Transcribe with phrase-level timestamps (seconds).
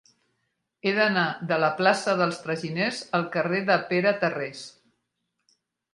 [0.89, 4.65] He d'anar de la plaça dels Traginers al carrer de Pere Tarrés.